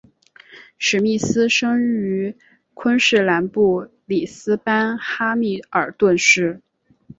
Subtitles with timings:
[0.79, 2.35] 史密斯生于
[2.73, 6.59] 昆士兰布里斯班哈密尔顿市。